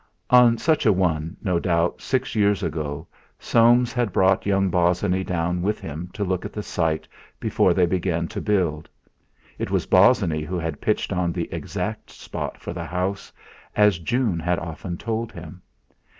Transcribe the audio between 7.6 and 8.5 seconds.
they began to